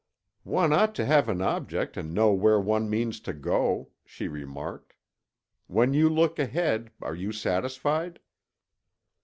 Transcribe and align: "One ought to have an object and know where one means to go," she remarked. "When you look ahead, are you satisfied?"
"One 0.49 0.73
ought 0.73 0.95
to 0.95 1.05
have 1.05 1.29
an 1.29 1.43
object 1.43 1.95
and 1.95 2.11
know 2.11 2.33
where 2.33 2.59
one 2.59 2.89
means 2.89 3.19
to 3.19 3.33
go," 3.33 3.89
she 4.03 4.27
remarked. 4.27 4.93
"When 5.67 5.93
you 5.93 6.09
look 6.09 6.39
ahead, 6.39 6.89
are 7.03 7.13
you 7.13 7.31
satisfied?" 7.31 8.19